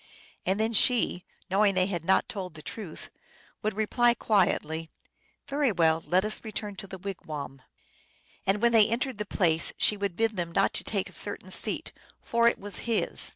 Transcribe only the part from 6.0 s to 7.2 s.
let us return to the